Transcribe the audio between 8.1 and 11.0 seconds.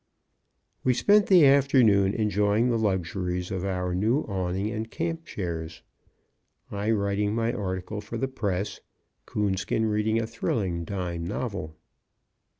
the press, Coonskin reading a thrilling